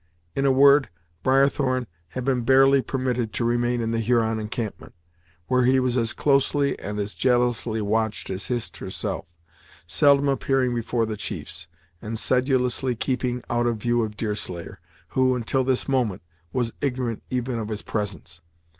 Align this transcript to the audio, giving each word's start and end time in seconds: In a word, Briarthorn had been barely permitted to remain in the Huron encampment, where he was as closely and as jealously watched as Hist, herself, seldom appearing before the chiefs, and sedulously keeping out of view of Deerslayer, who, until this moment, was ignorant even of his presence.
In 0.35 0.47
a 0.47 0.51
word, 0.51 0.89
Briarthorn 1.23 1.85
had 2.07 2.25
been 2.25 2.41
barely 2.41 2.81
permitted 2.81 3.31
to 3.33 3.45
remain 3.45 3.81
in 3.81 3.91
the 3.91 3.99
Huron 3.99 4.39
encampment, 4.39 4.95
where 5.45 5.65
he 5.65 5.79
was 5.79 5.95
as 5.95 6.11
closely 6.11 6.73
and 6.79 6.97
as 6.97 7.13
jealously 7.13 7.81
watched 7.83 8.31
as 8.31 8.47
Hist, 8.47 8.77
herself, 8.77 9.27
seldom 9.85 10.27
appearing 10.27 10.73
before 10.73 11.05
the 11.05 11.17
chiefs, 11.17 11.67
and 12.01 12.17
sedulously 12.17 12.95
keeping 12.95 13.43
out 13.47 13.67
of 13.67 13.77
view 13.77 14.01
of 14.01 14.17
Deerslayer, 14.17 14.79
who, 15.09 15.35
until 15.35 15.63
this 15.63 15.87
moment, 15.87 16.23
was 16.51 16.73
ignorant 16.81 17.21
even 17.29 17.59
of 17.59 17.69
his 17.69 17.83
presence. 17.83 18.41